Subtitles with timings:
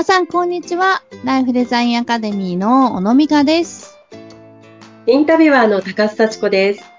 [0.00, 1.02] 皆さん、こんにちは。
[1.24, 3.98] ライフデザインアカデミーの小野美香です。
[5.06, 6.90] インタビュアーの高須幸子です。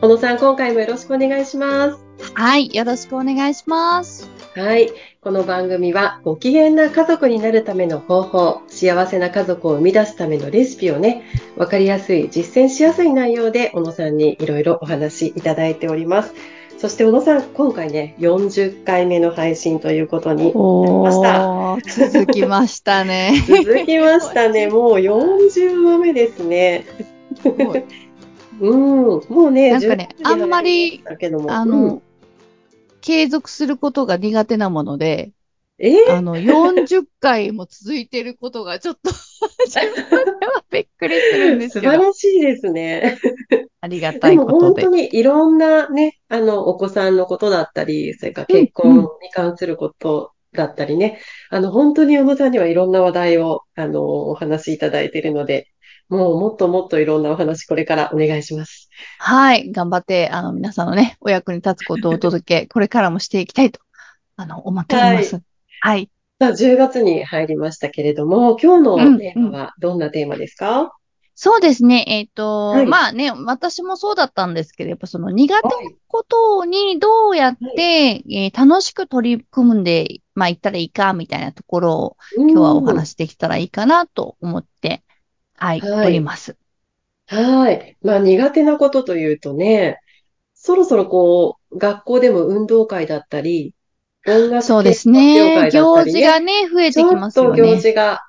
[0.00, 2.04] 小野さん、今回もよろしくお願いします。
[2.34, 2.74] はい。
[2.74, 4.28] よろしくお願いします。
[4.56, 4.90] はい。
[5.20, 11.22] この番組は、ご機嫌な家族になるための方法、幸せな家族を生み出すためのレシピをね、
[11.56, 16.34] わかりやすい、実践しやすい内容で、小野さんにいろいろお話しいただいております。
[16.78, 23.32] そして、小野さん、今回ね、40回目の配信ということにおましたー、続きましたね。
[23.48, 24.68] 続きましたね。
[24.70, 26.86] もう40話目ですね。
[28.60, 32.02] うん、もうね、なんかね10あんまりだけども、あうんの、
[33.00, 35.32] 継続することが苦手なもので、
[35.78, 35.94] え？
[36.08, 39.10] あの、40回も続いてることがちょっと、
[39.66, 39.78] 自
[40.10, 43.18] 分ではびっくりするんです素けど、晴らしいですね。
[43.80, 44.96] ありがたでもいことで本当。
[44.96, 55.68] にいろんなね、あの、お子さんのことだったり、それから結うんうん婚に関することだったりね、あの、本当に小野さんにはいろんな話題を、あの、お話しいただいているので、
[56.08, 58.88] もうもっともっといろんなお話これからお願いします。
[59.18, 59.70] はい。
[59.72, 63.80] 頑張って、あの、皆さんのね、お役に立つことをお届け、これからもしていきたいと、
[64.36, 65.36] あの、思っております。
[65.36, 65.44] はい。
[66.40, 70.92] さあ、10月に入りましたけれども、今日うんのテーマはどんなテーマですか？
[71.34, 72.04] そうですね。
[72.08, 75.96] えっと、はいまあね、私もそうだったんですけど、やっぱその苦手なはい。
[76.08, 85.04] ことにどうやって、えー楽しく取り組んで、まあ、いったらいいか、みたいなところを、今日はお話しできたらいいかなと思って、
[85.54, 86.56] はい、はいおります。
[87.26, 87.96] はい。
[88.02, 89.98] まあ苦手なことというとね、
[90.54, 93.74] そろそろこう、学校でも運動会だったり、
[94.28, 95.70] 音楽そうですね。
[95.70, 97.80] 行事がね、増えてきますよちょっと行ね。
[97.80, 98.20] 事が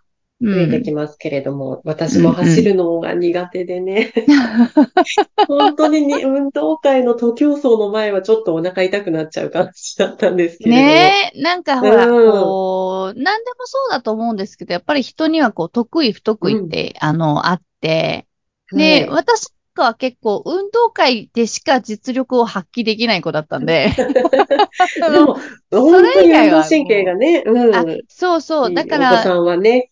[0.42, 0.84] う増えてん。
[0.84, 4.14] きますけれども、私も走るのが苦手でね、
[5.48, 11.20] 本当にに運動会の徒競走の前はちょっとお腹痛くなっちゃう感じだったんですけれども。
[11.24, 18.28] ねえ、なんかほら、うんこう、なんでもそうだと思うんですけど、やっぱり人にはこう、得意不得意って、あの、あって、
[18.72, 25.36] で、はい私なんかは結構運動会でしか実力を発揮できない子だったんで、でも、
[25.72, 29.90] 本当に以外は運動神経がね、うん、あそうそう、いいだから、お子さんはね、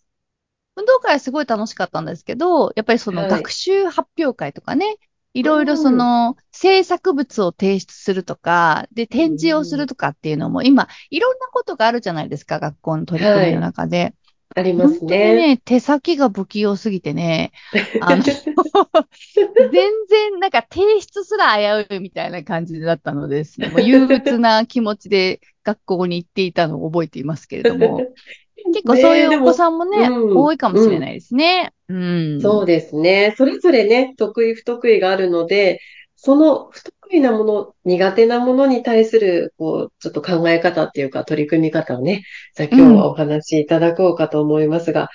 [0.75, 3.31] 運動会はすごい楽しかったんですけど、やっぱりそのはい。
[3.31, 4.97] 学習発表会とかね、
[5.33, 14.13] いろいろその制作物を提出するとか、で、展示をするとかっていうのも今、いろんなことがあるじゃないですか、学校の取り組みの中で。
[14.55, 15.33] あります本当にね。
[15.35, 17.51] ね、手先が不器用すぎてね、
[18.01, 19.71] あの、全
[20.07, 28.07] 然なんか提出すら危ういみたいな感じだったのでですね、 もう憂鬱な気持ちで学校に行っていたのを覚えていますけれども、
[28.73, 31.71] 結構そういうお子さんもね、うん多いかもしれないですね。
[31.89, 32.41] うん。
[32.41, 33.33] そうですね。
[33.37, 35.79] それぞれね、得意不得意があるので、
[36.27, 45.07] その不得意なもの、苦手なものに対する、こう、ちょっと考え方っていうか、取り組み方をね、じゃあ今日はお話しいただこうかと思いますが、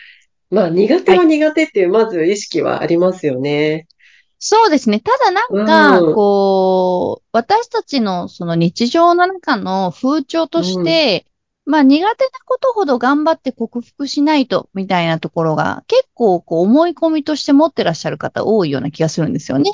[0.49, 3.89] まあ、苦手は苦手っていう、まず意識はありますよね。
[4.39, 5.01] そうですね。
[5.01, 11.27] ただなんか、うんこう、私たちのその日常の中の風潮として、
[11.67, 19.71] まあ苦手なことほど頑張って克服しないと、みたいなところが結構こう思い込みとして持ってらっしゃる方多いような気がするんですよね。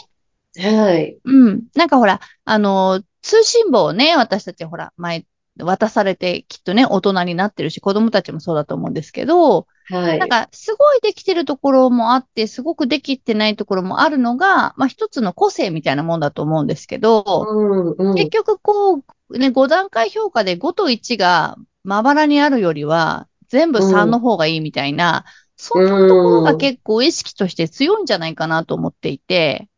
[0.57, 1.21] はい。
[1.25, 1.69] うん。
[1.75, 5.27] なんかほら、あの、通信簿をね、私たちほら、前、
[5.59, 10.19] 渡されてきっとね、大人になってるし、子供たちもそうだと思うんですけど、はい。
[10.19, 18.15] なんか、すごいできてるところもあって、すごくできてないところもあるのが、まあ一つの個性みたいなもんだと思うんですけど、うん、うん。
[18.15, 25.25] 結局こう、ね、5段階評価で5と1がまばらにあるよりは、全部3の方がいいみたいな、
[25.57, 29.69] そんなところが結構意識として強いんじゃないかなと思っていて、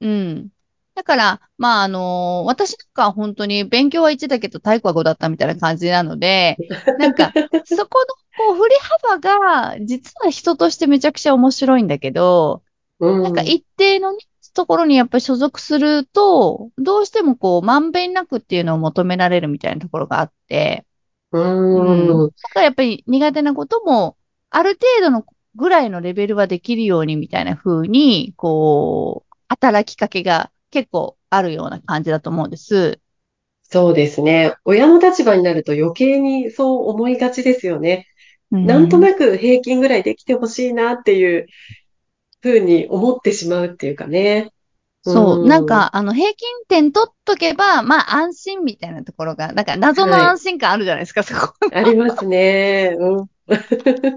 [0.00, 0.48] うん。
[0.94, 6.56] だから、まあ、あの私なんかは本当に勉強は1だけど体育は5だったみたいな感じなので、
[6.98, 7.32] なんか、
[7.64, 12.62] そこのこう振り幅が、実は人としてめちゃくちゃ面白いんだけど、
[13.00, 14.18] うん、なんか一定のね、
[14.54, 20.86] ところにやっぱり所属すると、どうしてもこう、まんべんなくっていうのを求められるみたいなところがあって、
[21.32, 24.16] うん、だからやっぱり苦手なことも、
[24.50, 25.26] ある程度の
[25.56, 33.00] ぐらいのレベルはできるようにみたいな風に、こう、働きかけが結構あるような感じだと思うんです。
[33.62, 34.54] そうですね。
[34.64, 38.06] 親の立場になると余計にそう思いがちですよね。
[38.50, 39.02] なんとく。
[39.02, 41.46] なく平均ぐらいできてほしいなっていう
[42.40, 44.52] ふうに思ってしまうっていうかね。
[45.02, 45.44] そうう。
[45.44, 51.54] んなんか、あの、平均点取っとけば、まあ、安心みたいなところが、なんか、謎の安心感あるじゃないですか、そこ。
[51.72, 52.96] ありますね。
[52.98, 53.26] うん。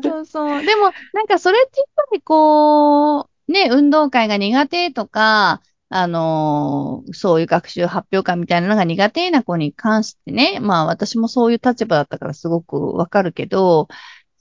[0.01, 0.65] そうそう。
[0.65, 13.87] でも、なんか、それってやっぱりこう、ね、運動会が苦手とか、あのーそういう学習発表会みたいなのが苦手な子に関してね、まあ私もそういう立場だったからすごくわかるけど、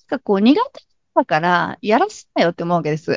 [0.06, 0.82] かこう苦手
[1.14, 3.12] だからやらせなよって思うわけです。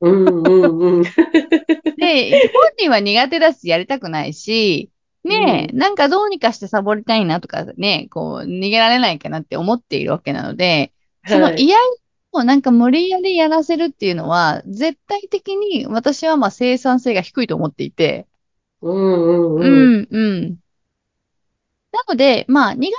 [0.00, 1.02] うんうんうん。
[1.96, 4.90] で、本人は苦手だしやりたくないし、
[5.24, 10.92] ねえ、なんかどうにかしてサボりたいなとかね、こう逃げられないかなって思っているわけなので、
[11.26, 11.68] そのはい。
[12.32, 18.26] 嫌をなんか無理やりやらせるっていうのは、絶対的に私はまあ生産性が低いと思っていて、
[18.82, 19.94] うんうんううん。
[20.02, 20.58] ん、うん。
[21.92, 22.96] なので、まあ苦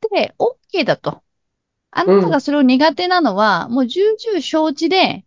[0.00, 1.22] 手で OK だと。
[1.92, 5.26] あなたがそれを苦手なのは、もう重々承知で、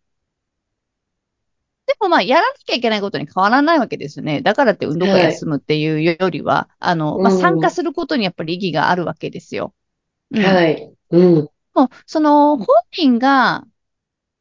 [1.87, 4.41] でもまあ、やらなきゃいけないことに変わらないわけですよね。
[4.41, 9.73] だからって運動会休むっていうよりは、あの、まあ、うん参加することにやっぱり意義があるわけですよ。
[10.31, 10.43] うん。
[10.43, 10.95] はい。
[11.11, 11.49] うん。
[11.73, 13.65] もう、その、本人が、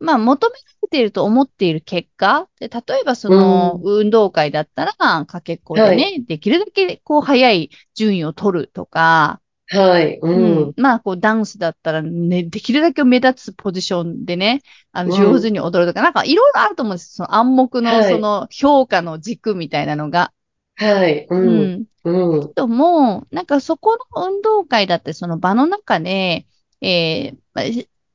[0.01, 10.19] まあ、求められていると思っている結果、で例えばその、運動会だったら、かけっこではね、できるだけ、こう、早い順位を取るとか、はい。
[10.21, 10.75] ううんん。
[10.77, 14.63] まあ、こう、ダンスだったらね、できるだけ目立つポジションでね、
[14.93, 17.15] あの、うん上手に踊るとか、なんかいろいろあると思うんです。
[17.15, 20.33] その暗黙の、はいその、評価の軸みたいなのが。
[20.77, 21.27] はい。
[21.29, 21.37] う。
[21.37, 21.85] うんん。
[22.05, 22.55] うん。
[22.55, 26.47] とも、なんかそこの運動会だってその場の中で、
[26.81, 27.65] えーまあ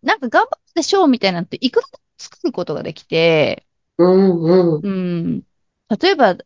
[0.03, 3.65] なんか頑張ってしょうみたいなのっていくらでも作ることができて、
[3.97, 4.43] うん。
[4.43, 4.83] うん。
[4.83, 5.43] うん。
[5.99, 6.37] 例えば、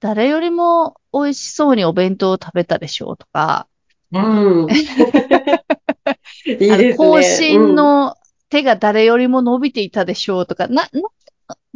[0.00, 3.68] 誰よりも美味しそうにお弁当を食べたでしょうとか、
[4.12, 4.18] う
[4.66, 4.68] ん。
[6.46, 7.10] いいですね。
[7.12, 8.16] 後進の
[8.48, 11.00] 手が誰よりも伸びていたでしょうとか、な、な、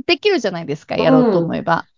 [0.06, 1.88] できるじゃないですか、やろうと思えば。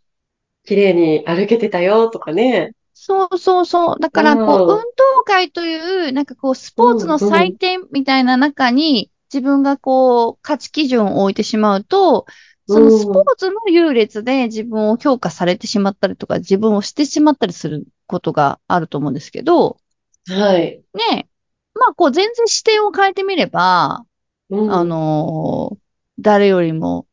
[0.64, 2.72] 綺麗に歩けてたよとかね。
[3.02, 3.98] そうそうそう。
[3.98, 12.26] だから、こう、うん運動会という、なんかこう、スポーツの祭典みたいな中に、自分がこう、価値基準を置いてしまうと、
[12.66, 19.78] そのスポーツの優劣で自分を評価されてしまったりとか、自分をしてしまったりすることがあると思うんですけど、
[20.26, 20.84] はい。
[20.94, 21.28] ね、
[21.74, 24.04] まあ、こう、全然視点を変えてみれば、
[24.50, 25.78] うんあ、のー
[26.22, 27.06] 誰よりも、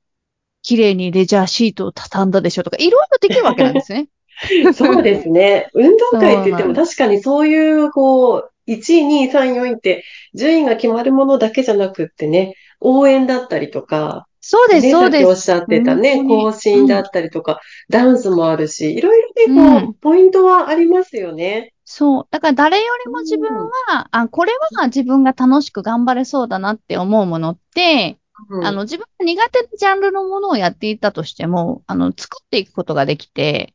[0.63, 4.09] 綺麗にレジャーシートを畳んだでしょとか、いろいろできるわけなんですね。
[4.73, 5.69] そうですね。
[5.73, 10.03] 運動会って言っても確かにそういう、こう、1位、2位、3位、4位って
[10.33, 15.25] 順位が決まるものだけじゃなくってね、応援だったりとか、そうです、ね、そうさっきです。
[15.25, 21.73] おっしゃってたね、更新だったりとか、ダンスもあるし、いろいろね、うんこう、ポイントはありますよね。
[21.83, 22.27] そう。
[22.31, 28.19] だから誰よりも自分は、あ、これは自分が楽しく頑張れそうだなって思うものって、
[28.49, 33.73] うんあの、自分が苦手なジャンルのものをやっていたとしても、あの、作っていくことができて、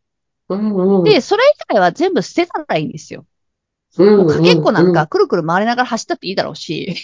[0.54, 3.26] うんうんで、それ以外は全部捨てたらいいんですよ。
[3.98, 6.94] うんもうかけっこなんうんか、くるくる回りながら走ったっていいだろうし、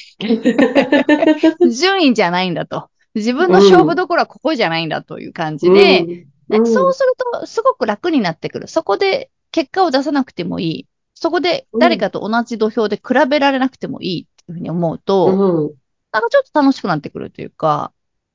[1.60, 2.88] う ん順位じゃないんだと。
[3.14, 8.68] 自分の勝負どころはここじゃないんだという感じで、うんでそうするとすごく楽になってくる。
[8.68, 10.86] そこで結果を出さなくてもいい。
[11.12, 15.74] そこで誰かと同じ土俵で比べられなくてもいいっていうふうに思うと、うん
[16.10, 17.92] なんかちょっと楽しくなってくるというか、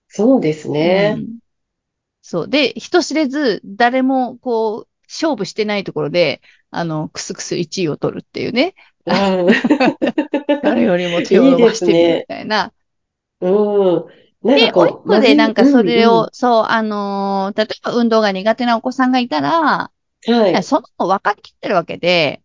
[0.10, 1.22] そうですねう。
[1.22, 1.40] ん
[2.22, 2.48] そう。
[2.48, 6.42] で、人知れず、誰もこう、勝負してないところで、
[6.72, 8.76] あの、クスクス1位を取るっていうね。
[9.06, 9.48] うん
[10.64, 12.72] 誰よりも手を伸ばしてみるみたいな。
[13.42, 14.06] うん。
[14.44, 19.92] なんで、お一方でなんかそれを、うんそう、あのー例えば運動が苦手なお子さんがいたら、
[20.28, 20.64] うんはい。
[20.64, 22.42] その子分かりきってるわけで、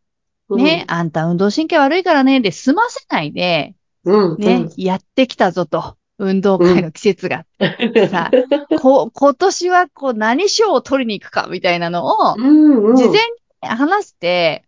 [0.48, 3.74] うんね、あんた運動神経悪いからね、で済ませないで、
[4.04, 4.38] うん。
[4.38, 5.97] ね、やってきたぞと。
[6.18, 7.46] 運動会の季節が。
[7.60, 8.08] うん。
[8.08, 8.30] さ
[8.80, 12.36] こ、今年はこう何賞を取りに行くかみたいなのを。
[12.96, 13.12] 事前
[13.62, 14.64] に話して、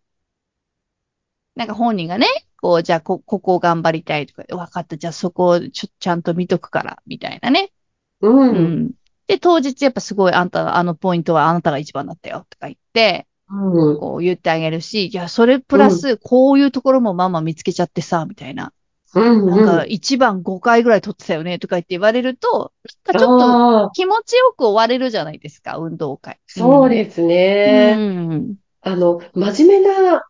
[1.57, 2.26] なんか本人がね、
[2.61, 7.73] こう、じゃあこ、ここを頑張りたいとか、分かった、じゃあそこをちょ、ちゃんと見とくから、みたいなね。
[8.21, 8.28] う。
[8.28, 8.90] うんん。
[9.26, 13.99] で、当日やっぱすごいあんた、あのポイントはあなたが一番だったよ、とか言って、うん。
[13.99, 18.73] こう言ってあげるし、いや、それプラス、こういうところもママ見つけちゃってさ、みたいな。
[19.14, 19.47] うん。
[19.47, 22.73] なんか、一番5回ぐらい取ってたよね、とか言って言われると、
[23.07, 26.38] なんかちょっと気持ちよく終われるじゃないですか、運動会。
[26.47, 27.95] そうですうね。
[27.97, 28.57] ん。
[28.83, 30.23] あの、真面目な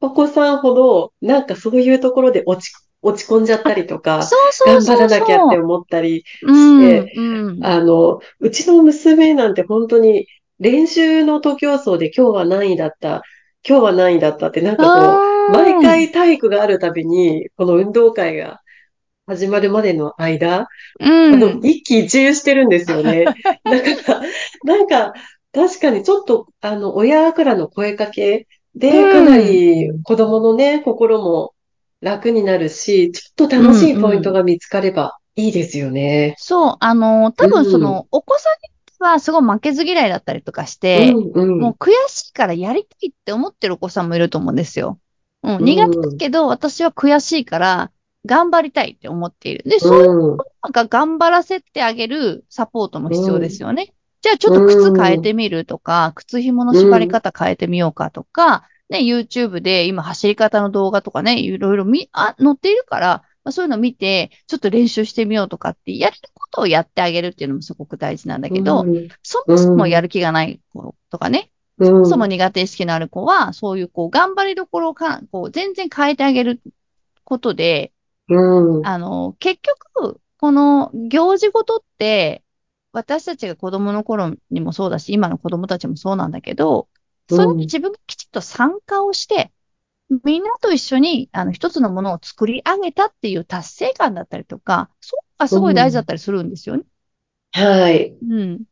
[0.00, 4.84] お子さんほど、なんかそういうところで落ち、落ち込んじゃったりとか、そうそう頑。
[4.84, 7.64] 張らなきゃって思ったりうん、してうん。
[7.64, 10.26] あの、うちの娘なんて本当に
[10.58, 13.22] 練習の徒競走で今日は何位だった、
[13.68, 18.60] 今日は何位だったってなんかこう、毎回体育があるたびに、この運動会が
[19.26, 20.68] 始まるまでの間、
[21.00, 21.58] うあの、ん。
[21.66, 23.24] 一喜一憂してるんですよね。
[23.64, 24.22] だから、
[24.64, 25.12] なんか、
[25.52, 31.54] 確かにちょっと、あの、親からの声かけで、うんかなり子供のね、心も
[32.00, 36.34] 楽になるし、ちょっと楽しいポイントが見つかればいいですよね。
[36.38, 41.60] そう、あの、多分その、お子さんにはすごい負けず嫌いだったりとかして、うん、うん。
[41.60, 44.98] もう悔しいからやりたいって思ってるお子さんもいると思うんですよ。
[45.46, 45.64] うん、うん。
[45.64, 47.90] 苦手だけど、私は悔しいから、
[48.26, 49.62] 頑張りたいって思っている。
[49.64, 53.94] で、そういうなんか頑張らせてあげるサポートも必要ですよね。
[54.20, 71.48] じゃあちょっと靴変えてみるとか、靴紐の縛り方変えてみようかとか、ね、YouTube で今走り方の動画とかね、いろいろみ、あ、載っているから、まあ、そういうのを見て、ちょっと練習してみようとかって、やることをやってあげるっていうのもすごく大事なんだけど、うん、そもそもやる気がない子とかね、うん、
[71.82, 76.62] そもそも苦手意識のある子は、そういうこう、頑張りどころをか、こう、全然変えてあげる
[77.24, 77.92] ことで、
[78.28, 82.44] うん、あの、結局、この行事ごとって、
[82.92, 86.88] 私たちが子供の頃にもそうだし、今の子供たちもそうなんだけど、
[87.28, 89.52] それに自分がきちっと参加をして、
[90.24, 96.84] みんなと一緒に、あの、一つのものを作り上げたっていう達成感だったりとか、そうがすごい大事だったりするんですよね。
[97.56, 98.16] うん、はい。
[98.22, 98.58] うん。
[98.58, 98.64] で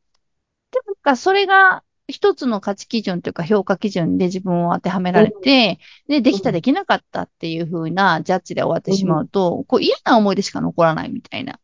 [0.89, 11.59] も、か、それが一つの価値基準というか評価基準で自分を当てはめられて、うん、で、できた、できなかったっていう風なジャッジで終わってしまうと、うん、こう嫌な思い出しか残らないみたいな。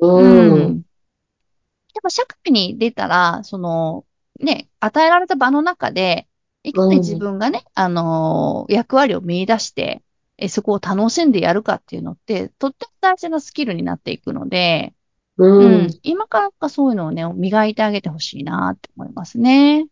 [0.00, 0.80] うん。
[0.80, 4.04] でも社会に出たら、その、
[4.40, 6.26] ね、与えられた場の中で、
[6.62, 10.02] いかに自分がね、うん、あのー、役割を見出して、
[10.38, 14.94] え、そこを楽しんでやるかっていうのって、とっても大事なスキルになっていくので、
[15.38, 19.86] うん、うん、今からそういうのをね、磨いてあげてほしいなって思いますね。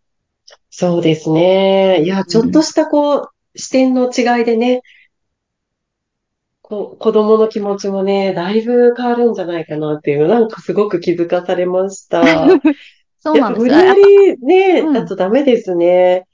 [0.71, 2.03] そうですね。
[2.03, 4.83] いや、ちょっとしたこう、うん、視点の違いでね、
[6.63, 12.23] こ子供の気持ちもね、だいぶ変わるんじゃないかなっていう、なんかすごく気づかされました。
[13.21, 13.75] そうなんですよ。
[13.75, 16.27] 無理やりね、うん、だとダメですね。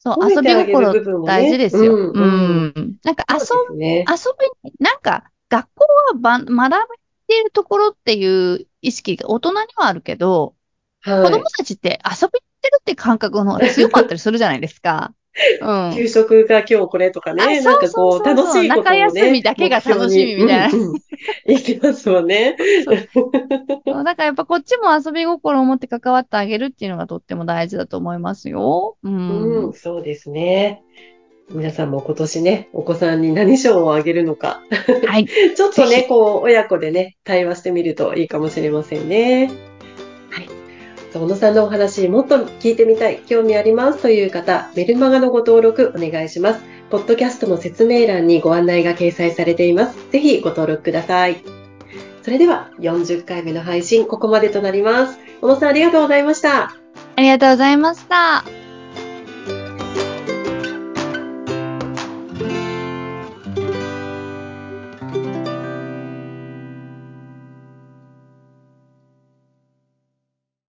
[0.00, 1.94] そう、遊び心大事ですよ。
[1.94, 2.96] うん、うん。
[3.04, 4.32] なんか遊び、ね、遊
[4.64, 6.88] び、なんか学校はば学
[7.28, 10.54] べているところっていう意識が大人にはあるけど、
[11.00, 15.14] はい、子供たちって遊びってるって感覚の方が強かったりするじゃないですか。
[15.62, 15.94] うん。
[15.94, 20.76] 給食が今日これとかね、なんかこう、楽しいことを、ね、中休みだけが楽しみみたいな。
[20.76, 22.56] うんうん、いきますもんね。
[23.84, 28.96] だからやっぱこっちも遊び心を持って関わってあげるっていうのがとっても大事だと思いますよ。
[29.02, 29.66] うん。
[29.66, 30.82] うん、そうですね。
[31.50, 34.62] 皆さんも今年ね、お子さんに何賞をあげるのか。
[35.06, 35.26] はい。
[35.56, 39.50] ちょっとね、こう、親子でね、対話してみるといいかもしれませんね。
[41.14, 46.60] 小野さんのお話もっと聞いてみたい、興味ありますという方、メルマガのご登録お願いします。
[46.90, 49.96] ポッドキャストの説明欄にご案内が掲載されています。
[50.10, 51.42] ぜひご登録ください。
[52.22, 55.18] それでは40回目の配信、ここまでとなります。
[55.40, 56.76] 小野さんありがとうございました。
[57.16, 58.57] ありがとうございました。